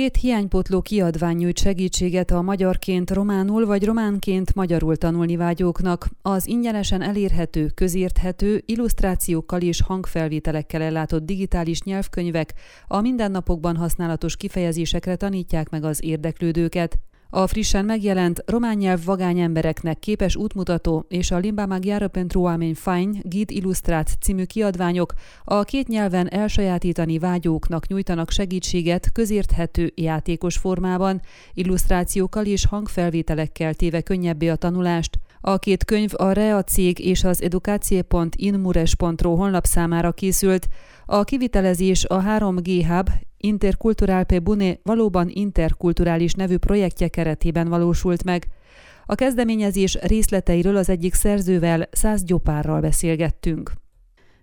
két 0.00 0.16
hiánypotló 0.16 0.80
kiadvány 0.80 1.36
nyújt 1.36 1.58
segítséget 1.58 2.30
a 2.30 2.42
magyarként 2.42 3.10
románul 3.10 3.66
vagy 3.66 3.84
románként 3.84 4.54
magyarul 4.54 4.96
tanulni 4.96 5.36
vágyóknak. 5.36 6.08
Az 6.22 6.46
ingyenesen 6.46 7.02
elérhető, 7.02 7.66
közérthető, 7.74 8.62
illusztrációkkal 8.66 9.60
és 9.60 9.82
hangfelvételekkel 9.82 10.82
ellátott 10.82 11.24
digitális 11.24 11.82
nyelvkönyvek 11.82 12.52
a 12.86 13.00
mindennapokban 13.00 13.76
használatos 13.76 14.36
kifejezésekre 14.36 15.16
tanítják 15.16 15.68
meg 15.68 15.84
az 15.84 16.04
érdeklődőket. 16.04 16.98
A 17.32 17.46
frissen 17.46 17.84
megjelent 17.84 18.42
román 18.46 18.76
nyelv 18.76 19.04
vagány 19.04 19.38
embereknek 19.38 19.98
képes 19.98 20.36
útmutató 20.36 21.04
és 21.08 21.30
a 21.30 21.38
Limba 21.38 21.66
Magyară 21.66 22.08
pentru 22.08 22.40
oameni 22.40 22.74
faini 22.74 23.20
Gid 23.22 23.50
Illusztrát 23.50 24.16
című 24.20 24.44
kiadványok 24.44 25.12
a 25.44 25.62
két 25.62 25.88
nyelven 25.88 26.32
elsajátítani 26.32 27.18
vágyóknak 27.18 27.86
nyújtanak 27.86 28.30
segítséget 28.30 29.12
közérthető 29.12 29.92
játékos 29.94 30.56
formában, 30.56 31.20
illusztrációkkal 31.54 32.46
és 32.46 32.66
hangfelvételekkel 32.66 33.74
téve 33.74 34.00
könnyebbé 34.00 34.48
a 34.48 34.56
tanulást. 34.56 35.18
A 35.40 35.58
két 35.58 35.84
könyv 35.84 36.10
a 36.16 36.32
Rea 36.32 36.62
cég 36.62 36.98
és 36.98 37.24
az 37.24 37.42
edukácie.inmures.ro 37.42 39.34
honlap 39.34 39.64
számára 39.64 40.12
készült. 40.12 40.68
A 41.06 41.24
kivitelezés 41.24 42.04
a 42.04 42.22
3G 42.22 42.84
Hub 42.88 43.10
Interkulturál 43.42 44.24
pe 44.24 44.38
Bune 44.38 44.78
valóban 44.82 45.28
interkulturális 45.28 46.32
nevű 46.32 46.56
projektje 46.56 47.08
keretében 47.08 47.68
valósult 47.68 48.24
meg. 48.24 48.46
A 49.06 49.14
kezdeményezés 49.14 49.98
részleteiről 50.02 50.76
az 50.76 50.88
egyik 50.88 51.14
szerzővel, 51.14 51.88
Száz 51.90 52.24
Gyopárral 52.24 52.80
beszélgettünk. 52.80 53.72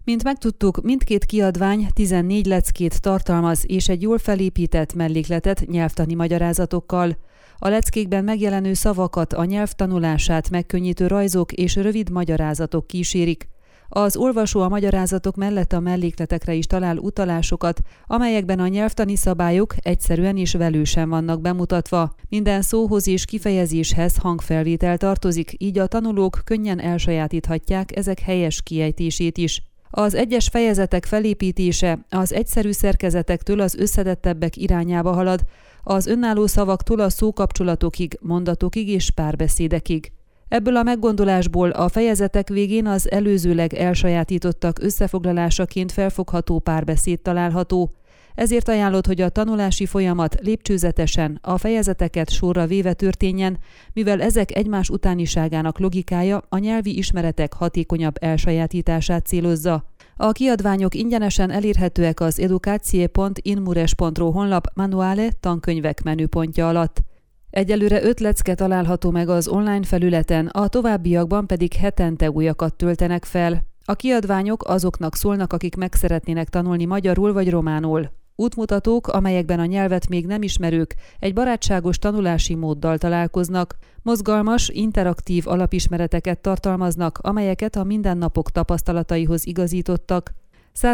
Mint 0.03 0.23
megtudtuk, 0.23 0.81
mindkét 0.83 1.25
kiadvány 1.25 1.87
14 1.93 2.45
leckét 2.45 3.01
tartalmaz 3.01 3.63
és 3.67 3.89
egy 3.89 4.01
jól 4.01 4.17
felépített 4.17 4.93
mellékletet 4.93 5.65
nyelvtani 5.67 6.13
magyarázatokkal. 6.13 7.17
A 7.57 7.67
leckékben 7.67 8.23
megjelenő 8.23 8.73
szavakat, 8.73 9.34
a 9.34 9.45
nyelv 9.45 9.71
tanulását 9.71 10.49
megkönnyítő 10.49 11.07
rajzok 11.07 11.51
és 11.51 11.76
rövid 11.76 12.09
magyarázatok 12.09 12.87
kísérik. 12.87 13.48
Az 13.90 14.16
olvasó 14.16 14.62
a 14.62 14.70
magyarázatok 14.70 15.35
mellett 15.35 15.74
a 15.74 15.80
mellékletekre 15.80 16.54
is 16.54 16.66
talál 16.66 16.98
utalásokat, 16.98 17.82
amelyekben 18.05 18.60
a 18.60 18.68
nyelvtani 18.68 19.16
szabályok 19.16 19.76
egyszerűen 19.79 20.38
és 20.38 20.54
velősen 20.54 21.10
vannak 21.10 21.41
bemutatva. 21.41 22.16
Minden 22.29 22.62
szóhoz 22.62 23.07
és 23.07 23.26
kifejezéshez 23.26 24.18
hangfelvétel 24.18 24.98
tartozik, 24.98 25.55
így 25.57 25.79
a 25.79 25.88
tanulók 25.88 26.41
könnyen 26.44 26.79
elsajátíthatják 26.79 27.98
ezek 27.98 28.20
helyes 28.20 28.62
kiejtését 28.62 29.38
is. 29.38 29.62
Az 29.90 30.13
egyes 30.13 30.48
fejezetek 30.48 31.05
felépítése 31.05 32.05
az 32.10 32.34
egyszerű 32.34 32.72
szerkezetektől 32.72 33.60
az 33.60 33.76
összedettebbek 33.76 34.57
irányába 34.57 35.13
halad, 35.13 35.41
az 35.84 36.07
önálló 36.07 36.48
szavaktól 36.48 36.99
a 36.99 37.10
szókapcsolatokig, 37.10 38.18
mondatokig 38.22 38.90
és 38.90 39.12
párbeszédekig. 39.12 40.12
Ebből 40.49 40.76
a 40.76 40.84
meggondolásból 40.84 41.70
a 41.70 41.90
fejezetek 41.90 42.49
végén 42.49 42.87
az 42.87 43.12
előzőleg 43.12 43.73
elsajátítottak 43.73 44.79
összefoglalásaként 44.79 45.91
felfogható 45.91 46.59
párbeszéd 46.59 47.21
található, 47.21 47.91
ezért 48.35 48.67
ajánlott, 48.67 49.05
hogy 49.05 49.21
a 49.21 49.29
tanulási 49.29 49.85
folyamat 49.85 50.35
lépcsőzetesen 50.41 51.39
a 51.41 51.57
fejezeteket 51.57 52.29
sorra 52.29 52.65
véve 52.65 52.93
történjen, 52.93 53.57
mivel 53.93 54.21
ezek 54.21 54.55
egymás 54.55 54.89
utániságának 54.89 55.79
logikája 55.79 56.43
a 56.49 56.57
nyelvi 56.57 56.98
ismeretek 56.98 57.54
hatékonyabb 57.54 58.15
elsajátítását 58.20 59.26
célozza. 59.26 59.85
A 60.17 60.32
kiadványok 60.32 60.95
ingyenesen 60.95 61.51
elérhetőek 61.51 62.20
az 62.20 62.39
edukácie.inmures.ro 62.39 64.29
honlap 64.29 64.67
manuale 64.73 65.31
tankönyvek 65.39 66.03
menüpontja 66.03 66.67
alatt. 66.67 67.03
Egyelőre 67.50 68.03
öt 68.03 68.19
lecke 68.19 68.56
található 68.56 69.12
meg 69.12 69.29
az 69.29 69.47
online 69.47 69.84
felületen, 69.84 70.47
a 70.47 70.67
továbbiakban 70.67 71.47
pedig 71.47 71.73
hetente 71.73 72.31
újakat 72.31 72.73
töltenek 72.73 73.25
fel. 73.25 73.63
A 73.85 73.95
kiadványok 73.95 74.63
azoknak 74.67 75.16
szólnak, 75.16 75.53
akik 75.53 75.75
meg 75.75 75.94
szeretnének 75.94 76.49
tanulni 76.49 76.85
magyarul 76.85 77.33
vagy 77.33 77.49
románul. 77.49 78.11
Útmutatók, 78.35 79.07
amelyekben 79.07 79.59
a 79.59 79.66
nyelvet 79.66 80.07
még 80.07 80.25
nem 80.25 80.41
ismerők, 80.41 80.95
egy 81.19 81.33
barátságos 81.33 81.99
tanulási 81.99 82.55
móddal 82.55 82.97
találkoznak, 82.97 83.77
mozgalmas, 84.01 84.69
interaktív 84.69 85.47
alapismereteket 85.47 86.39
tartalmaznak, 86.39 87.17
amelyeket 87.22 87.75
a 87.75 87.83
mindennapok 87.83 88.51
tapasztalataihoz 88.51 89.45
igazítottak, 89.45 90.33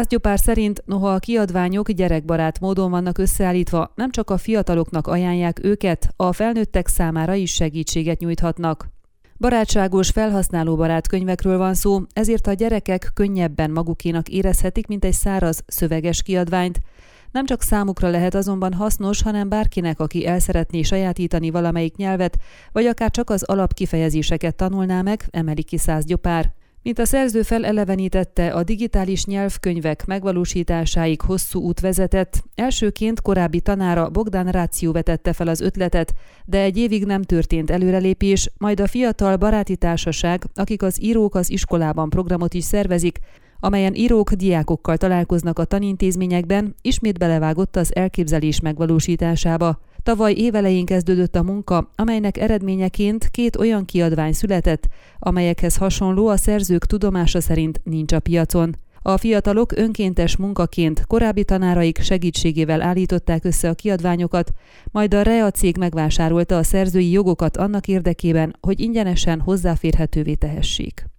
Gyopár 0.08 0.38
szerint, 0.38 0.82
noha 0.86 1.12
a 1.12 1.18
kiadványok 1.18 1.90
gyerekbarát 1.90 2.60
módon 2.60 2.90
vannak 2.90 3.18
összeállítva, 3.18 3.92
nem 3.94 4.10
csak 4.10 4.30
a 4.30 4.36
fiataloknak 4.36 5.06
ajánlják 5.06 5.64
őket, 5.64 6.12
a 6.16 6.32
felnőttek 6.32 6.88
számára 6.88 7.34
is 7.34 7.52
segítséget 7.52 8.18
nyújthatnak. 8.18 8.88
Barátságos, 9.38 10.10
felhasználóbarát 10.10 11.08
könyvekről 11.08 11.58
van 11.58 11.74
szó, 11.74 12.00
ezért 12.12 12.46
a 12.46 12.52
gyerekek 12.52 13.10
könnyebben 13.14 13.70
magukénak 13.70 14.28
érezhetik, 14.28 14.86
mint 14.86 15.04
egy 15.04 15.12
száraz, 15.12 15.62
szöveges 15.66 16.22
kiadványt. 16.22 16.80
Nem 17.30 17.46
csak 17.46 17.62
számukra 17.62 18.08
lehet 18.08 18.34
azonban 18.34 18.72
hasznos, 18.72 19.22
hanem 19.22 19.48
bárkinek, 19.48 20.00
aki 20.00 20.26
el 20.26 20.38
szeretné 20.38 20.82
sajátítani 20.82 21.50
valamelyik 21.50 21.96
nyelvet, 21.96 22.38
vagy 22.72 22.86
akár 22.86 23.10
csak 23.10 23.30
az 23.30 23.42
alapkifejezéseket 23.42 24.54
tanulná 24.54 25.02
meg, 25.02 25.24
emeli 25.30 25.62
ki 25.62 25.78
Gyopár. 26.00 26.54
Mint 26.84 26.98
a 26.98 27.04
szerző 27.04 27.42
felelevenítette, 27.42 28.52
a 28.52 28.62
digitális 28.62 29.24
nyelvkönyvek 29.24 30.06
megvalósításáig 30.06 31.20
hosszú 31.20 31.60
út 31.60 31.80
vezetett. 31.80 32.42
Elsőként 32.54 33.20
korábbi 33.20 33.60
tanára 33.60 34.10
Bogdan 34.10 34.46
Ráció 34.46 34.92
vetette 34.92 35.32
fel 35.32 35.48
az 35.48 35.60
ötletet, 35.60 36.14
de 36.44 36.60
egy 36.60 36.76
évig 36.76 37.04
nem 37.04 37.22
történt 37.22 37.70
előrelépés, 37.70 38.50
majd 38.58 38.80
a 38.80 38.86
fiatal 38.86 39.36
baráti 39.36 39.76
társaság, 39.76 40.44
akik 40.54 40.82
az 40.82 41.02
írók 41.02 41.34
az 41.34 41.50
iskolában 41.50 42.10
programot 42.10 42.54
is 42.54 42.64
szervezik, 42.64 43.18
amelyen 43.60 43.94
írók, 43.94 44.32
diákokkal 44.32 44.96
találkoznak 44.96 45.58
a 45.58 45.64
tanintézményekben, 45.64 46.74
ismét 46.82 47.18
belevágott 47.18 47.76
az 47.76 47.94
elképzelés 47.94 48.60
megvalósításába. 48.60 49.78
Tavaly 50.04 50.32
évelején 50.32 50.84
kezdődött 50.84 51.36
a 51.36 51.42
munka, 51.42 51.90
amelynek 51.96 52.36
eredményeként 52.36 53.28
két 53.28 53.56
olyan 53.56 53.84
kiadvány 53.84 54.32
született, 54.32 54.88
amelyekhez 55.18 55.76
hasonló 55.76 56.26
a 56.26 56.36
szerzők 56.36 56.86
tudomása 56.86 57.40
szerint 57.40 57.80
nincs 57.84 58.12
a 58.12 58.20
piacon. 58.20 58.76
A 59.02 59.16
fiatalok 59.16 59.76
önkéntes 59.76 60.36
munkaként 60.36 61.06
korábbi 61.06 61.44
tanáraik 61.44 62.00
segítségével 62.00 62.82
állították 62.82 63.44
össze 63.44 63.68
a 63.68 63.74
kiadványokat, 63.74 64.50
majd 64.90 65.14
a 65.14 65.22
Rea 65.22 65.50
cég 65.50 65.76
megvásárolta 65.76 66.56
a 66.56 66.62
szerzői 66.62 67.10
jogokat 67.10 67.56
annak 67.56 67.88
érdekében, 67.88 68.56
hogy 68.60 68.80
ingyenesen 68.80 69.40
hozzáférhetővé 69.40 70.34
tehessék. 70.34 71.13